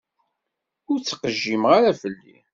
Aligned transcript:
Ur 0.91 0.97
ttqejjim 0.99 1.63
ara 1.75 1.91
fell-i. 2.01 2.37